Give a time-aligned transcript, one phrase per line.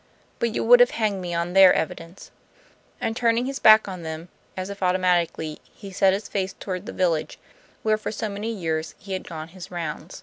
[0.39, 2.31] "But you would have hanged me on their evidence."
[2.99, 6.91] And, turning his back on them, as if automatically, he set his face toward the
[6.91, 7.37] village,
[7.83, 10.19] where for so many years he had gone his round.